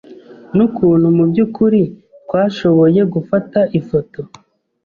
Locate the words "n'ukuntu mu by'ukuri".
0.55-1.81